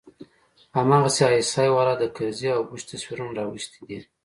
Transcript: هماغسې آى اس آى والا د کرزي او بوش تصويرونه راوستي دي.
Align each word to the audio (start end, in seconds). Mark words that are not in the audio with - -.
هماغسې 0.77 1.21
آى 1.27 1.35
اس 1.41 1.51
آى 1.61 1.69
والا 1.75 1.93
د 1.99 2.03
کرزي 2.15 2.49
او 2.55 2.61
بوش 2.69 2.81
تصويرونه 2.91 3.31
راوستي 3.39 3.81
دي. 3.87 3.99